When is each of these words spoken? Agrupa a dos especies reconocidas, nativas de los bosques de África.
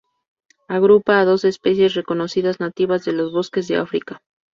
Agrupa 0.77 1.19
a 1.19 1.25
dos 1.25 1.45
especies 1.45 1.93
reconocidas, 1.93 2.59
nativas 2.59 3.05
de 3.05 3.11
los 3.13 3.31
bosques 3.31 3.67
de 3.67 3.77
África. 3.77 4.23